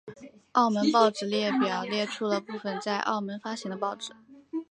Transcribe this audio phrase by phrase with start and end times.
[0.53, 4.11] 澳门报纸列表列出了部分在澳门发行的报纸。